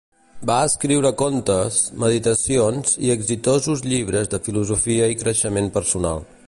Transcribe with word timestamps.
Va 0.51 0.55
escriure 0.69 1.11
contes, 1.21 1.77
meditacions 2.05 2.97
i 3.09 3.13
exitosos 3.17 3.87
llibres 3.93 4.33
de 4.35 4.41
filosofia 4.49 5.13
i 5.15 5.23
creixement 5.25 5.75
personal. 5.81 6.31